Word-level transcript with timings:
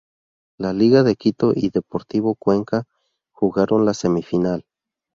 Liga 0.59 1.03
de 1.03 1.15
Quito 1.15 1.53
y 1.55 1.69
Deportivo 1.69 2.33
Cuenca 2.33 2.85
jugaron 3.31 3.85
la 3.85 3.93
semifinal. 3.93 4.65